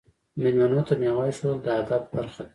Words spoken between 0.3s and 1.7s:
میلمنو ته میوه ایښودل د